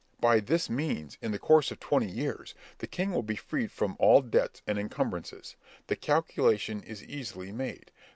[0.19, 3.95] By this means, in the course of twenty years the king will be freed from
[3.99, 5.55] all debts and incumbrances.
[5.85, 7.91] The calculation is easily made.